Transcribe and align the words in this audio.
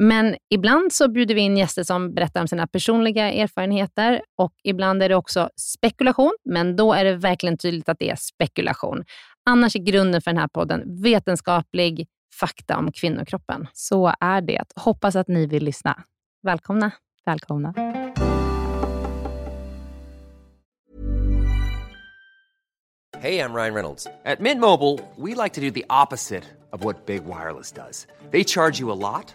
Men 0.00 0.36
ibland 0.50 0.92
så 0.92 1.08
bjuder 1.08 1.34
vi 1.34 1.40
in 1.40 1.56
gäster 1.56 1.82
som 1.82 2.14
berättar 2.14 2.40
om 2.40 2.48
sina 2.48 2.66
personliga 2.66 3.32
erfarenheter 3.32 4.22
och 4.36 4.52
ibland 4.64 5.02
är 5.02 5.08
det 5.08 5.14
också 5.14 5.50
spekulation, 5.56 6.36
men 6.44 6.76
då 6.76 6.92
är 6.92 7.04
det 7.04 7.16
verkligen 7.16 7.58
tydligt 7.58 7.88
att 7.88 7.98
det 7.98 8.10
är 8.10 8.16
spekulation. 8.16 9.04
Annars 9.50 9.76
är 9.76 9.80
grunden 9.80 10.22
för 10.22 10.30
den 10.30 10.40
här 10.40 10.48
podden 10.48 11.02
vetenskaplig 11.02 12.06
fakta 12.40 12.76
om 12.78 12.92
kvinnokroppen. 12.92 13.66
Så 13.72 14.12
är 14.20 14.40
det. 14.40 14.64
Hoppas 14.76 15.16
att 15.16 15.28
ni 15.28 15.46
vill 15.46 15.64
lyssna. 15.64 16.02
Välkomna. 16.42 16.90
Välkomna. 17.26 17.74
Hey, 23.20 23.40
I'm 23.40 23.52
Ryan 23.52 23.74
Reynolds. 23.74 24.06
At 24.24 24.40
Mint 24.40 24.60
Mobile, 24.60 25.00
we 25.16 25.34
like 25.34 25.54
to 25.54 25.60
do 25.60 25.70
the 25.70 25.84
opposite 25.90 26.44
of 26.72 26.84
what 26.84 27.06
Big 27.06 27.24
Wireless 27.24 27.72
does. 27.72 28.06
They 28.30 28.44
charge 28.44 28.78
you 28.80 28.92
a 28.92 28.94
lot, 28.94 29.34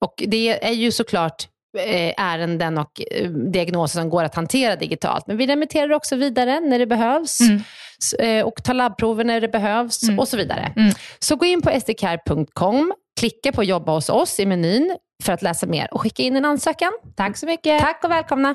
Och 0.00 0.14
det 0.26 0.64
är 0.64 0.72
ju 0.72 0.92
såklart 0.92 1.48
Eh, 1.78 2.14
ärenden 2.16 2.78
och 2.78 3.00
eh, 3.10 3.30
diagnoser 3.30 4.00
som 4.00 4.10
går 4.10 4.24
att 4.24 4.34
hantera 4.34 4.76
digitalt. 4.76 5.26
Men 5.26 5.36
vi 5.36 5.46
remitterar 5.46 5.92
också 5.92 6.16
vidare 6.16 6.60
när 6.60 6.78
det 6.78 6.86
behövs 6.86 7.40
mm. 7.40 7.62
Eh, 8.18 8.46
och 8.46 8.64
tar 8.64 8.74
labbprover 8.74 9.24
när 9.24 9.40
det 9.40 9.48
behövs 9.48 10.02
mm. 10.02 10.18
och 10.18 10.28
så 10.28 10.36
vidare. 10.36 10.72
Mm. 10.76 10.92
Så 11.18 11.36
gå 11.36 11.46
in 11.46 11.62
på 11.62 11.80
sdcare.com, 11.80 12.92
klicka 13.20 13.52
på 13.52 13.64
jobba 13.64 13.92
hos 13.92 14.08
oss 14.08 14.40
i 14.40 14.46
menyn 14.46 14.96
för 15.22 15.32
att 15.32 15.42
läsa 15.42 15.66
mer 15.66 15.94
och 15.94 16.00
skicka 16.00 16.22
in 16.22 16.36
en 16.36 16.44
ansökan. 16.44 16.92
Tack 17.16 17.36
så 17.36 17.46
mycket. 17.46 17.80
Tack 17.80 18.04
och 18.04 18.10
välkomna. 18.10 18.54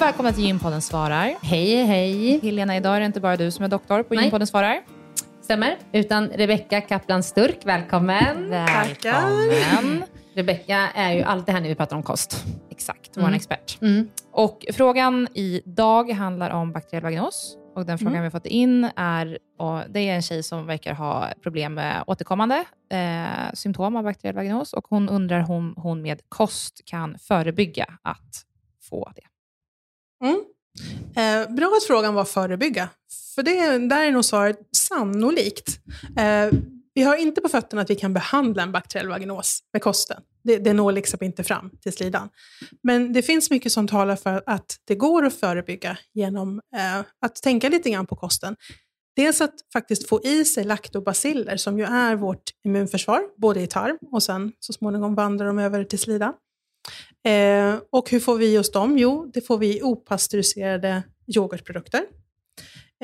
Och 0.00 0.06
välkomna 0.06 0.32
till 0.32 0.44
Gympodden 0.44 0.82
svarar. 0.82 1.34
Hej, 1.42 1.84
hej. 1.84 2.40
Helena, 2.42 2.76
idag 2.76 2.96
är 2.96 3.00
det 3.00 3.06
inte 3.06 3.20
bara 3.20 3.36
du 3.36 3.50
som 3.50 3.64
är 3.64 3.68
doktor 3.68 4.02
på 4.02 4.14
Gympodden 4.14 4.46
svarar. 4.46 4.80
Stämmer. 5.42 5.78
Utan 5.92 6.28
Rebecka 6.28 6.80
Kaplan 6.80 7.22
Sturk, 7.22 7.58
välkommen. 7.64 8.50
Välkommen. 8.50 10.04
Rebecka 10.34 10.88
är 10.94 11.12
ju 11.12 11.22
alltid 11.22 11.54
här 11.54 11.60
när 11.60 11.68
vi 11.68 11.74
pratar 11.74 11.96
om 11.96 12.02
kost. 12.02 12.44
Exakt, 12.70 13.10
vår 13.16 13.22
mm. 13.22 13.34
expert. 13.34 13.78
Mm. 13.82 14.08
Och 14.32 14.66
frågan 14.72 15.28
idag 15.34 16.10
handlar 16.10 16.50
om 16.50 16.72
bakteriell 16.72 17.02
vaginos. 17.02 17.56
Och 17.74 17.86
den 17.86 17.98
frågan 17.98 18.14
mm. 18.14 18.22
vi 18.22 18.26
har 18.26 18.30
fått 18.30 18.46
in 18.46 18.90
är, 18.96 19.38
och 19.58 19.80
det 19.88 20.00
är 20.00 20.14
en 20.14 20.22
tjej 20.22 20.42
som 20.42 20.66
verkar 20.66 20.94
ha 20.94 21.28
problem 21.42 21.74
med 21.74 22.04
återkommande 22.06 22.64
eh, 22.92 23.52
symptom 23.54 23.96
av 23.96 24.04
bakteriell 24.04 24.36
vaginos 24.36 24.72
och 24.72 24.86
hon 24.88 25.08
undrar 25.08 25.40
om 25.40 25.46
hon, 25.46 25.74
hon 25.76 26.02
med 26.02 26.20
kost 26.28 26.80
kan 26.84 27.18
förebygga 27.18 27.86
att 28.02 28.44
få 28.90 29.12
det. 29.16 29.29
Mm. 30.24 30.44
Eh, 31.16 31.54
bra 31.54 31.74
att 31.76 31.84
frågan 31.84 32.14
var 32.14 32.24
förebygga, 32.24 32.88
för 33.34 33.42
det, 33.42 33.78
där 33.88 34.02
är 34.02 34.12
nog 34.12 34.24
svaret 34.24 34.58
sannolikt. 34.76 35.80
Eh, 36.16 36.58
vi 36.94 37.02
har 37.02 37.16
inte 37.16 37.40
på 37.40 37.48
fötterna 37.48 37.82
att 37.82 37.90
vi 37.90 37.94
kan 37.94 38.14
behandla 38.14 38.62
en 38.62 38.72
bakteriell 38.72 39.08
vaginos 39.08 39.60
med 39.72 39.82
kosten. 39.82 40.22
Det, 40.44 40.58
det 40.58 40.72
når 40.72 40.92
liksom 40.92 41.18
inte 41.22 41.44
fram 41.44 41.70
till 41.82 41.92
slidan. 41.92 42.28
Men 42.82 43.12
det 43.12 43.22
finns 43.22 43.50
mycket 43.50 43.72
som 43.72 43.88
talar 43.88 44.16
för 44.16 44.42
att 44.46 44.76
det 44.84 44.94
går 44.94 45.26
att 45.26 45.34
förebygga 45.34 45.98
genom 46.14 46.60
eh, 46.76 47.00
att 47.20 47.34
tänka 47.42 47.68
lite 47.68 47.90
grann 47.90 48.06
på 48.06 48.16
kosten. 48.16 48.56
Dels 49.16 49.40
att 49.40 49.54
faktiskt 49.72 50.08
få 50.08 50.22
i 50.22 50.44
sig 50.44 50.64
laktobaciller, 50.64 51.56
som 51.56 51.78
ju 51.78 51.84
är 51.84 52.16
vårt 52.16 52.42
immunförsvar, 52.64 53.22
både 53.36 53.60
i 53.60 53.66
tarm 53.66 53.98
och 54.12 54.22
sen 54.22 54.52
så 54.60 54.72
småningom 54.72 55.14
vandrar 55.14 55.46
de 55.46 55.58
över 55.58 55.84
till 55.84 55.98
slidan. 55.98 56.34
Eh, 57.24 57.78
och 57.90 58.10
hur 58.10 58.20
får 58.20 58.36
vi 58.36 58.58
oss 58.58 58.72
dem? 58.72 58.98
Jo, 58.98 59.30
det 59.34 59.40
får 59.40 59.58
vi 59.58 59.78
i 59.78 59.82
opastöriserade 59.82 61.02
yoghurtprodukter. 61.36 62.02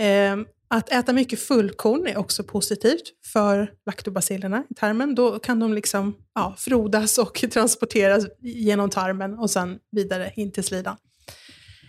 Eh, 0.01 0.37
att 0.69 0.93
äta 0.93 1.13
mycket 1.13 1.41
fullkorn 1.41 2.07
är 2.07 2.17
också 2.17 2.45
positivt 2.45 3.03
för 3.33 3.73
laktobacillerna 3.87 4.65
i 4.71 4.75
tarmen. 4.75 5.15
Då 5.15 5.39
kan 5.39 5.61
de 5.61 5.75
liksom, 5.75 6.17
ja, 6.35 6.55
frodas 6.59 7.19
och 7.19 7.35
transporteras 7.53 8.27
genom 8.41 8.91
tarmen 8.91 9.39
och 9.39 9.51
sen 9.51 9.79
vidare 9.91 10.33
in 10.37 10.53
till 10.53 10.65
slidan. 10.65 10.97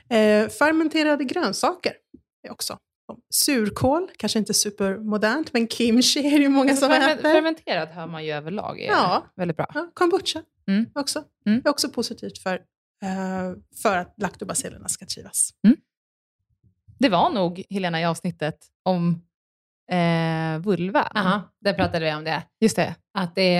Eh, 0.10 0.50
fermenterade 0.50 1.24
grönsaker 1.24 1.94
är 2.44 2.52
också 2.52 2.78
Surkål, 3.30 4.10
kanske 4.18 4.40
inte 4.40 4.54
supermodernt, 4.54 5.54
men 5.54 5.68
kimchi 5.68 6.20
är 6.20 6.32
det 6.32 6.44
ju 6.44 6.50
många 6.50 6.76
som 6.76 6.90
ferment, 6.90 7.20
äter. 7.20 7.34
Fermenterat 7.34 7.90
hör 7.94 8.08
man 8.08 8.26
ju 8.26 8.32
överlag 8.32 8.80
är 8.82 8.88
ja. 8.88 9.26
väldigt 9.36 9.58
bra. 9.58 9.68
Ja, 9.74 9.92
kombucha 9.94 10.44
mm. 10.68 10.86
också. 10.96 11.24
Mm. 11.46 11.62
är 11.66 11.70
också 11.70 11.90
positivt 11.90 12.38
för, 12.38 12.56
uh, 12.56 13.58
för 13.82 13.98
att 13.98 14.14
laktobacillerna 14.18 14.88
ska 14.88 15.06
trivas. 15.06 15.50
Mm. 15.68 15.78
Det 17.00 17.10
var 17.10 17.30
nog, 17.30 17.64
Helena, 17.70 18.02
i 18.02 18.06
avsnittet 18.06 18.58
om 18.84 19.22
eh, 19.92 20.60
vulva. 20.60 21.02
Aha, 21.02 21.42
där 21.62 21.74
pratade 21.74 22.06
vi 22.06 22.14
om 22.14 22.24
det. 22.24 22.44
Just 22.62 22.76
det. 22.76 22.96
Att, 23.14 23.36
det, 23.36 23.58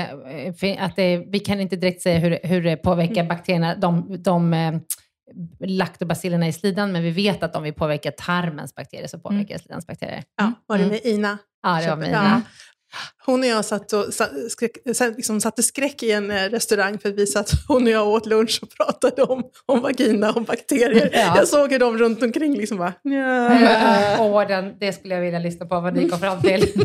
eh, 0.62 0.84
att 0.86 0.96
det, 0.96 1.18
vi 1.18 1.40
kan 1.40 1.60
inte 1.60 1.76
direkt 1.76 2.02
säga 2.02 2.20
hur, 2.20 2.40
hur 2.44 2.64
det 2.64 2.78
påverkar 2.78 3.22
Mm. 3.22 3.28
bakterierna, 3.28 3.76
de, 3.76 4.24
de 4.24 4.54
eh, 4.54 4.80
laktobacillerna 5.60 6.48
i 6.48 6.54
slidan, 6.54 6.92
men 6.92 7.04
vi 7.04 7.12
vet 7.12 7.44
att 7.44 7.56
om 7.56 7.64
vi 7.64 7.72
påverkar 7.72 8.12
tarmens 8.12 8.76
bakterier 8.76 9.08
så 9.08 9.20
påverkar 9.20 9.50
Mm. 9.56 9.60
slidans 9.60 9.88
bakterier. 9.88 10.24
Ja, 10.38 10.54
var 10.68 10.78
det 10.78 10.84
Mm. 10.84 10.92
med 10.96 11.06
Ina? 11.14 11.38
Ja, 11.64 11.82
det 11.82 11.90
var 11.90 11.96
med. 11.98 12.10
Ina. 12.10 12.42
Hon 13.26 13.40
och 13.40 13.46
jag 13.46 13.66
satt 13.66 13.94
och 13.94 14.06
skräck, 14.50 14.72
liksom 15.18 15.42
satte 15.42 15.64
skräck 15.64 16.04
i 16.04 16.12
en 16.12 16.32
eh, 16.32 16.36
restaurang 16.50 17.00
för 17.00 17.10
att 17.10 17.16
vi 17.16 17.28
satt, 17.28 17.52
hon 17.68 17.84
och 17.84 17.90
jag 17.90 18.08
åt 18.08 18.26
lunch 18.26 18.60
och 18.62 18.70
pratade 18.78 19.24
om, 19.24 19.44
om 19.66 19.82
vagina 19.82 20.32
och 20.32 20.44
bakterier. 20.44 21.10
Ja. 21.14 21.34
Jag 21.38 21.48
såg 21.48 21.72
hur 21.72 21.80
de 21.80 21.98
runt 21.98 22.24
omkring 22.24 22.56
liksom 22.58 22.78
bara, 22.78 22.94
nja. 23.04 24.18
Åh, 24.20 24.48
den, 24.48 24.74
det 24.80 24.94
skulle 24.94 25.14
jag 25.16 25.22
vilja 25.22 25.40
lyssna 25.40 25.66
på 25.66 25.80
vad 25.80 25.94
ni 25.94 26.10
kom 26.10 26.20
fram 26.20 26.42
till. 26.42 26.66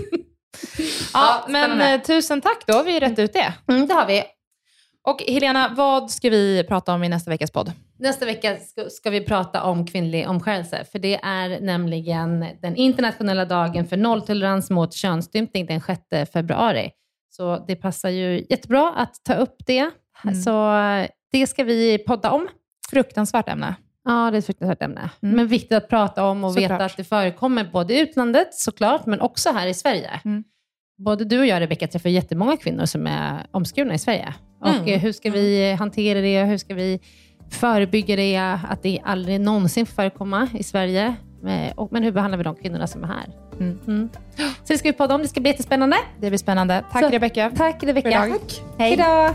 Ja, 1.13 1.47
men 1.49 1.81
eh, 1.81 2.01
tusen 2.03 2.41
tack 2.41 2.65
då. 2.67 2.73
har 2.73 2.85
Vi 2.85 3.01
rätt 3.01 3.19
ut 3.19 3.33
det. 3.33 3.55
Mm, 3.69 3.87
det 3.87 3.95
har 3.95 4.07
vi. 4.07 4.23
Och 5.09 5.23
Helena, 5.23 5.73
vad 5.77 6.11
ska 6.11 6.31
vi 6.31 6.65
prata 6.69 6.93
om 6.95 7.05
i 7.05 7.09
nästa 7.09 7.31
veckas 7.31 7.51
podd? 7.51 7.73
Nästa 8.03 8.27
vecka 8.27 8.57
ska, 8.57 8.91
ska 8.91 9.11
vi 9.11 9.21
prata 9.21 9.63
om 9.63 9.87
kvinnlig 9.87 10.29
omskärelse, 10.29 10.85
för 10.93 10.99
det 10.99 11.15
är 11.23 11.61
nämligen 11.61 12.47
den 12.63 12.77
internationella 12.77 13.45
dagen 13.45 13.87
för 13.87 13.97
nolltolerans 13.97 14.71
mot 14.71 14.95
könsstympning 14.95 15.67
den 15.67 15.81
6 15.81 16.01
februari. 16.33 16.91
Så 17.31 17.65
det 17.69 17.77
passar 17.77 18.09
ju 18.11 18.47
jättebra 18.51 18.93
att 18.97 19.15
ta 19.25 19.35
upp 19.35 19.57
det. 19.67 19.91
Mm. 20.25 20.35
Så 20.43 20.77
eh, 20.79 21.07
det 21.33 21.47
ska 21.47 21.65
vi 21.65 21.99
podda 21.99 22.31
om. 22.31 22.49
Fruktansvärt 22.91 23.49
ämne. 23.49 23.75
Ja, 24.05 24.31
det 24.31 24.37
är 24.37 24.39
ett 24.39 24.47
fruktansvärt 24.47 24.83
ämne. 24.83 25.11
Mm. 25.23 25.37
Men 25.37 25.47
viktigt 25.47 25.73
att 25.73 25.89
prata 25.89 26.25
om 26.25 26.45
och 26.45 26.53
Såklart. 26.53 26.71
veta 26.71 26.85
att 26.85 26.97
det 26.97 27.05
förekommer 27.05 27.65
både 27.73 27.95
i 27.95 28.01
utlandet 28.01 28.55
såklart, 28.55 29.07
men 29.07 29.21
också 29.21 29.51
här 29.51 29.67
i 29.67 29.75
Sverige. 29.75 30.11
Mm. 30.25 30.45
Både 30.99 31.25
du 31.25 31.39
och 31.39 31.47
jag, 31.47 31.61
Rebecka, 31.61 31.89
träffar 31.89 32.11
jättemånga 32.11 32.57
kvinnor 32.57 32.87
som 32.87 33.07
är 33.07 33.47
omskurna 33.51 33.95
i 33.95 33.99
Sverige. 33.99 34.35
Och 34.61 34.69
Mm. 34.69 35.01
hur 35.01 35.13
ska 35.13 35.31
vi 35.31 35.73
hantera 35.73 36.21
det? 36.21 36.45
Hur 36.45 36.59
ska 36.59 36.75
vi 36.75 37.01
förebygga 37.55 38.17
det? 38.17 38.37
Att 38.69 38.83
det 38.83 39.01
aldrig 39.05 39.41
någonsin 39.41 39.87
får 39.87 39.95
förekomma 39.95 40.49
i 40.55 40.63
Sverige. 40.63 41.15
Eh, 41.47 41.87
Men 41.91 42.03
hur 42.03 42.13
behandlar 42.13 42.39
vi 42.39 42.45
de 42.45 42.55
kvinnorna 42.55 42.87
som 42.87 43.05
är 43.05 43.09
här? 43.09 43.29
Mm. 43.61 43.79
Mm. 43.87 44.09
Så 44.37 44.73
det 44.73 44.79
ska 44.79 44.89
vi 44.89 44.93
podda 44.93 45.15
om. 45.15 45.23
Det 45.23 45.29
ska 45.29 45.41
bli 45.41 45.51
jättespännande. 45.51 45.97
Det 46.21 46.29
blir 46.29 46.39
spännande. 46.39 46.85
Tack 46.93 47.13
Rebecka. 47.13 47.53
Tack 47.57 47.83
Rebecka. 47.85 48.11
Tack. 48.11 48.63
Hej 48.79 48.97
då! 48.97 49.35